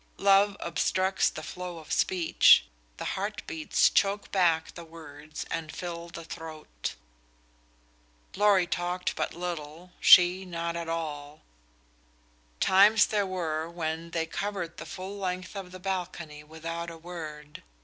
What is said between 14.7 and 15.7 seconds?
the full length